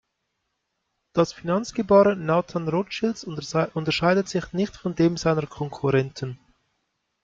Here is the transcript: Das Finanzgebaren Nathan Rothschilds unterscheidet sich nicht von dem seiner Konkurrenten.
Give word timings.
Das 1.13 1.31
Finanzgebaren 1.31 2.25
Nathan 2.25 2.67
Rothschilds 2.67 3.23
unterscheidet 3.23 4.27
sich 4.27 4.51
nicht 4.51 4.75
von 4.75 4.95
dem 4.95 5.15
seiner 5.15 5.45
Konkurrenten. 5.45 6.39